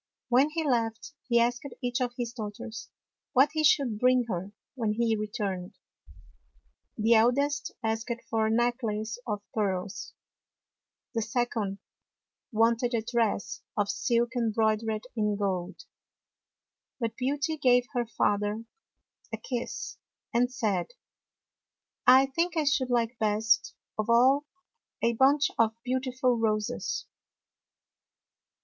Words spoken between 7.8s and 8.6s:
asked for a